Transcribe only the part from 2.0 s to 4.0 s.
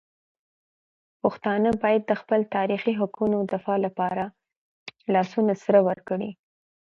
د خپل تاریخي حقونو دفاع